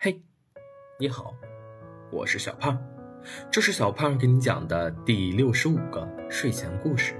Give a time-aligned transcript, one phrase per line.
[0.00, 0.22] 嘿，
[1.00, 1.34] 你好，
[2.12, 2.78] 我是小胖，
[3.50, 7.16] 这是小胖给你讲的第六十五个睡前故事。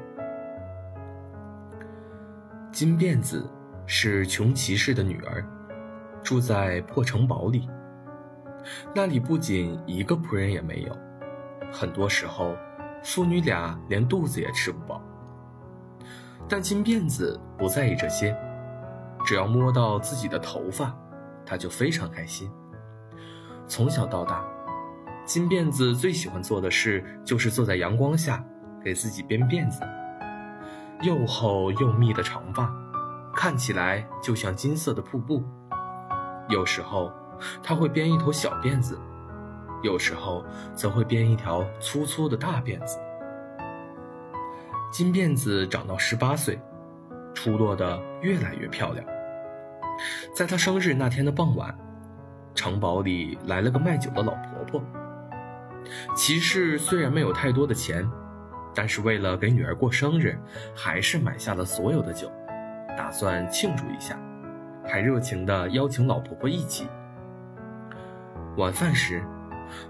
[2.71, 3.51] 金辫子
[3.85, 5.45] 是穷骑士的女儿，
[6.23, 7.69] 住在破城堡里。
[8.95, 10.97] 那里不仅一个仆人也没有，
[11.73, 12.55] 很多时候
[13.03, 15.03] 父女俩连肚子也吃不饱。
[16.49, 18.39] 但金辫子不在意这些，
[19.27, 20.97] 只要摸到自己的头发，
[21.45, 22.49] 他就非常开心。
[23.69, 24.43] 从小到大，
[25.27, 28.43] 金辫子最喜欢做的事就是坐在阳光下，
[28.83, 29.83] 给自己编辫子。
[31.03, 32.75] 又厚又密的长发，
[33.35, 35.45] 看起来就像金色的瀑布。
[36.49, 37.13] 有时候，
[37.63, 38.99] 他会编一头小辫子，
[39.83, 40.43] 有时候
[40.75, 42.99] 则会编一条粗粗的大辫子。
[44.91, 46.59] 金辫子长到十八岁，
[47.35, 49.05] 出落得越来越漂亮。
[50.35, 51.79] 在她生日那天的傍晚。
[52.59, 54.83] 城堡里来了个卖酒的老婆婆。
[56.17, 58.05] 骑士虽然没有太多的钱，
[58.75, 60.37] 但是为了给女儿过生日，
[60.75, 62.29] 还是买下了所有的酒，
[62.97, 64.19] 打算庆祝一下，
[64.85, 66.89] 还热情地邀请老婆婆一起。
[68.57, 69.23] 晚饭时，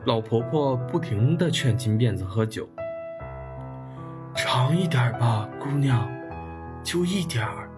[0.04, 2.68] 老婆婆不停地劝金辫子喝酒
[4.36, 6.06] ：“尝一点吧，姑娘，
[6.84, 7.70] 就一点儿。”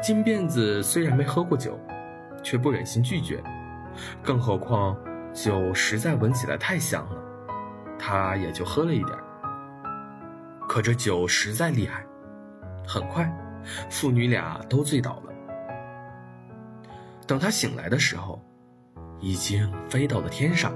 [0.00, 1.76] 金辫子虽然没喝过酒。
[2.42, 3.42] 却不忍心拒绝，
[4.22, 4.96] 更何况
[5.32, 7.16] 酒实在闻起来太香了，
[7.98, 9.18] 他也就喝了一点。
[10.68, 12.04] 可这酒实在厉害，
[12.86, 13.30] 很快，
[13.90, 15.32] 父女俩都醉倒了。
[17.26, 18.42] 等他醒来的时候，
[19.20, 20.72] 已经飞到了天上。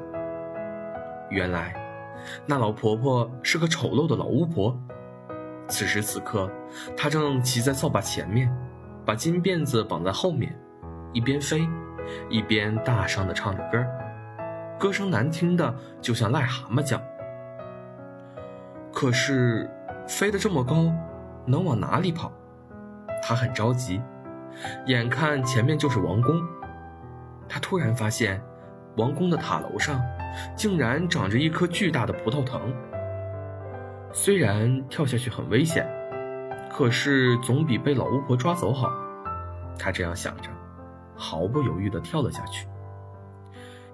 [1.30, 1.74] 原来，
[2.46, 4.78] 那老婆婆是个丑陋的老巫婆。
[5.68, 6.50] 此时此刻，
[6.96, 8.54] 她正骑在扫把前面，
[9.06, 10.54] 把金辫子绑在后面。
[11.12, 11.68] 一边飞，
[12.28, 13.84] 一边大声地唱着歌
[14.78, 17.00] 歌声难听的就像癞蛤蟆叫。
[18.92, 19.70] 可是，
[20.06, 20.92] 飞得这么高，
[21.46, 22.32] 能往哪里跑？
[23.22, 24.00] 他很着急，
[24.86, 26.42] 眼看前面就是王宫。
[27.48, 28.42] 他突然发现，
[28.96, 30.00] 王宫的塔楼上
[30.56, 32.60] 竟然长着一棵巨大的葡萄藤。
[34.12, 35.88] 虽然跳下去很危险，
[36.70, 38.90] 可是总比被老巫婆抓走好。
[39.78, 40.50] 他这样想着。
[41.22, 42.66] 毫不犹豫地跳了下去，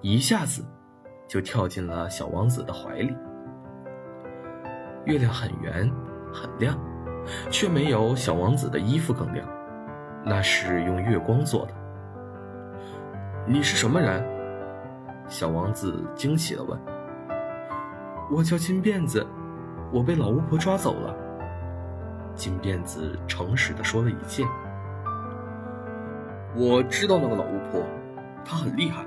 [0.01, 0.65] 一下子
[1.27, 3.15] 就跳进了小王子的怀里。
[5.05, 5.87] 月亮很圆
[6.33, 6.75] 很亮，
[7.51, 9.47] 却没有小王子的衣服更亮，
[10.25, 11.73] 那是用月光做的。
[13.45, 14.23] 你是什么人？
[15.27, 16.79] 小王子惊奇地问。
[18.31, 19.25] 我叫金辫子，
[19.93, 21.15] 我被老巫婆抓走了。
[22.33, 24.43] 金辫子诚实地说了一切。
[26.55, 27.83] 我知道那个老巫婆，
[28.43, 29.05] 她很厉害。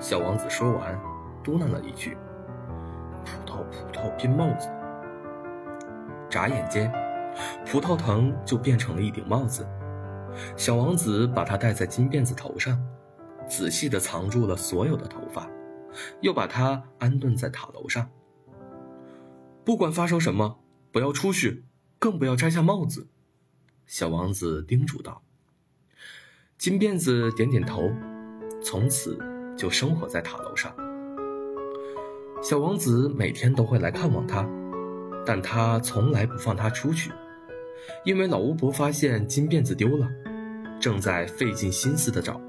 [0.00, 0.98] 小王子说完，
[1.42, 2.16] 嘟囔了一句
[3.24, 4.68] ：“葡萄葡萄编帽子。”
[6.30, 6.90] 眨眼间，
[7.66, 9.66] 葡萄藤就变成了一顶帽子。
[10.56, 12.82] 小王子把它戴在金辫子头上，
[13.46, 15.48] 仔细地藏住了所有的头发，
[16.22, 18.10] 又把它安顿在塔楼上。
[19.64, 20.58] 不管发生什么，
[20.90, 21.64] 不要出去，
[21.98, 23.08] 更不要摘下帽子。
[23.86, 25.22] 小王子叮嘱道。
[26.56, 27.90] 金辫子点点头，
[28.62, 29.18] 从此
[29.56, 30.72] 就生活在塔楼上。
[32.40, 34.48] 小王子每天都会来看望他，
[35.26, 37.10] 但他从来不放他出去，
[38.04, 40.08] 因为老巫婆发现金辫子丢了，
[40.80, 42.40] 正在费尽心思的找。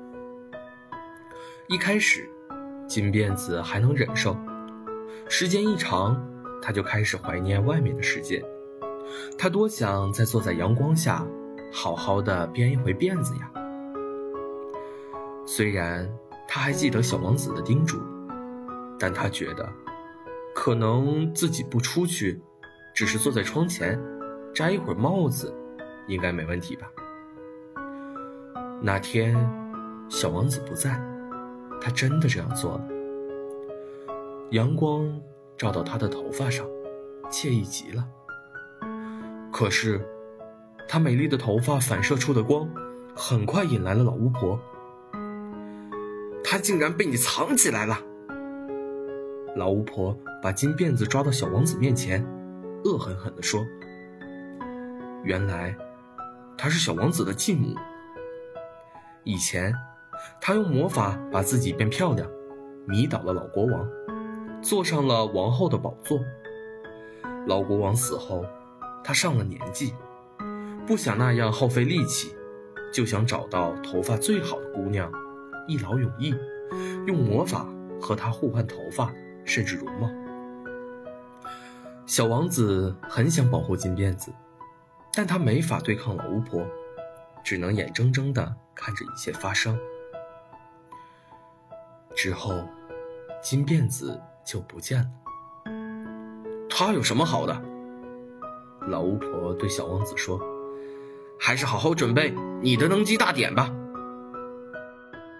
[1.67, 2.29] 一开始，
[2.87, 4.37] 金辫子还能忍受，
[5.27, 6.23] 时间一长，
[6.61, 8.45] 他就开始怀念外面的世界。
[9.37, 11.25] 他多想再坐在阳光下，
[11.73, 13.51] 好好的编一回辫子呀。
[15.45, 16.09] 虽然
[16.47, 17.99] 他还记得小王子的叮嘱，
[18.99, 19.67] 但他觉得，
[20.55, 22.41] 可能自己不出去，
[22.93, 23.99] 只是坐在窗前，
[24.53, 25.53] 摘一会儿帽子，
[26.07, 26.87] 应该没问题吧。
[28.81, 29.35] 那天，
[30.09, 30.99] 小王子不在，
[31.79, 32.87] 他真的这样做了。
[34.51, 35.21] 阳光
[35.57, 36.65] 照到他的头发上，
[37.29, 38.07] 惬意极了。
[39.51, 40.01] 可是，
[40.87, 42.67] 他美丽的头发反射出的光，
[43.15, 44.59] 很快引来了老巫婆。
[46.47, 47.97] 他竟然被你藏起来了！
[49.55, 52.23] 老巫婆把金辫子抓到小王子面前，
[52.83, 53.65] 恶狠狠地说
[55.25, 55.75] ：“原来，
[56.55, 57.75] 她是小王子的继母。
[59.23, 59.73] 以前，
[60.39, 62.29] 她用魔法把自己变漂亮，
[62.85, 63.89] 迷倒了老国王，
[64.61, 66.19] 坐上了王后的宝座。
[67.47, 68.45] 老国王死后，
[69.03, 69.95] 她上了年纪，
[70.85, 72.35] 不想那样耗费力气，
[72.93, 75.11] 就想找到头发最好的姑娘。”
[75.67, 76.33] 一劳永逸，
[77.07, 77.65] 用魔法
[77.99, 79.11] 和他互换头发，
[79.45, 80.09] 甚至容貌。
[82.05, 84.31] 小王子很想保护金辫子，
[85.13, 86.65] 但他没法对抗老巫婆，
[87.43, 89.77] 只能眼睁睁地看着一切发生。
[92.15, 92.63] 之后，
[93.41, 95.07] 金辫子就不见了。
[96.69, 97.61] 他有什么好的？
[98.87, 100.39] 老巫婆对小王子说
[101.39, 103.73] ：“还是好好准备你的登基大典吧。”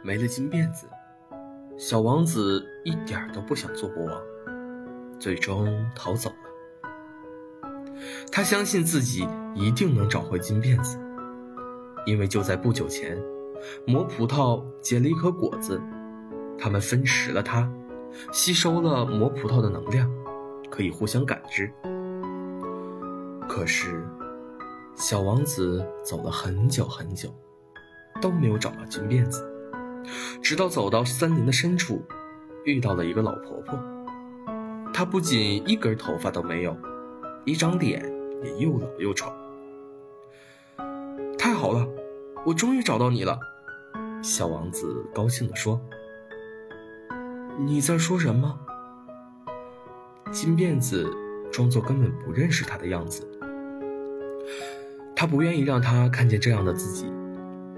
[0.06, 0.88] 没了金辫子，
[1.80, 4.22] 小王子一点都不想做国王，
[5.20, 6.36] 最终逃走了。
[8.32, 11.00] 他相信自己一定能找回金辫子，
[12.06, 13.20] 因为就在不久前，
[13.88, 15.82] 魔葡萄结了一颗果子，
[16.56, 17.68] 他们分食了它，
[18.32, 20.08] 吸收了魔葡萄的能量，
[20.70, 21.74] 可以互相感知。
[23.50, 24.06] 可是，
[24.94, 27.34] 小王子走了很久很久，
[28.22, 29.44] 都没有找到金辫子，
[30.42, 32.02] 直到走到森林的深处，
[32.64, 33.80] 遇到了一个老婆婆。
[34.94, 36.76] 她不仅一根头发都没有，
[37.46, 38.14] 一张脸。
[38.44, 39.32] 也又老又丑，
[41.38, 41.88] 太好了，
[42.46, 43.40] 我终于找到你了！
[44.22, 45.82] 小王子高兴地说。
[47.66, 48.60] 你在说什么？
[50.32, 51.10] 金辫子
[51.52, 53.26] 装作根本不认识他的样子，
[55.16, 57.12] 他不愿意让他看见这样的自己，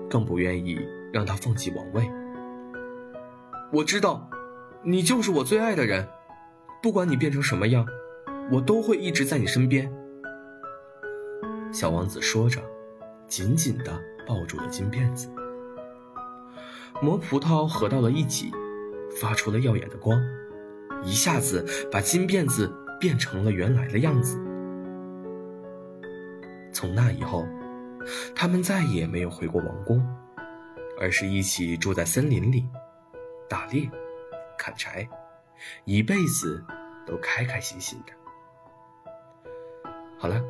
[0.10, 0.80] 更不愿意
[1.12, 2.10] 让他放弃王位。
[3.72, 4.30] 我知道，
[4.84, 6.08] 你就是我最爱的人，
[6.82, 7.86] 不管你变成什么样，
[8.52, 9.92] 我都会一直在你身边。
[11.74, 12.62] 小王子说着，
[13.28, 15.30] 紧紧的抱住了金辫子。
[17.02, 18.52] 魔葡萄合到了一起，
[19.20, 20.20] 发出了耀眼的光，
[21.04, 24.40] 一下子把金辫子变成了原来的样子。
[26.72, 27.46] 从那以后，
[28.34, 30.02] 他们再也没有回过王宫，
[31.00, 32.66] 而是一起住在森林里，
[33.50, 33.90] 打猎、
[34.58, 35.08] 砍柴，
[35.86, 36.64] 一辈子
[37.06, 38.14] 都开开心心的。
[40.18, 40.42] 好了。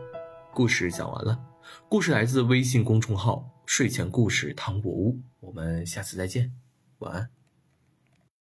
[0.53, 1.39] 故事讲完了，
[1.87, 6.51] 故事来自微信公众号“睡前故事糖果屋”，我们下次再见，
[6.97, 7.36] 晚安。